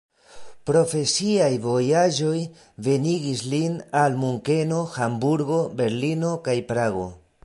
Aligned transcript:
Profesiaj 0.67 1.49
vojaĝoj 1.65 2.39
venigis 2.87 3.43
lin 3.51 3.77
al 4.05 4.17
Munkeno, 4.23 4.81
Hamburgo, 4.97 5.61
Berlino 5.83 6.33
kaj 6.49 6.57
Prago. 6.73 7.07